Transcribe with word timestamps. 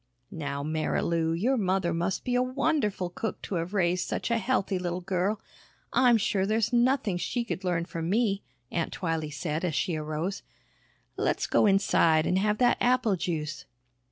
"Now, 0.31 0.63
Marilou, 0.63 1.31
your 1.39 1.57
mother 1.57 1.93
must 1.93 2.23
be 2.23 2.33
a 2.33 2.41
wonderful 2.41 3.11
cook 3.11 3.39
to 3.43 3.53
have 3.61 3.75
raised 3.75 4.07
such 4.07 4.31
a 4.31 4.39
healthy 4.39 4.79
little 4.79 5.01
girl. 5.01 5.39
I'm 5.93 6.17
sure 6.17 6.43
there's 6.43 6.73
nothing 6.73 7.17
she 7.17 7.45
could 7.45 7.63
learn 7.63 7.85
from 7.85 8.09
me," 8.09 8.41
Aunt 8.71 8.93
Twylee 8.93 9.29
said 9.31 9.63
as 9.63 9.75
she 9.75 9.95
arose. 9.95 10.41
"Let's 11.17 11.45
go 11.45 11.67
inside 11.67 12.25
and 12.25 12.39
have 12.39 12.57
that 12.57 12.77
apple 12.81 13.15
juice." 13.15 13.65